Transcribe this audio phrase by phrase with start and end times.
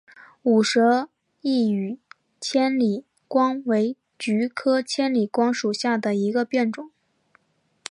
[0.41, 1.99] 无舌异羽
[2.39, 6.89] 千里光为菊科千里光属下的一个变种。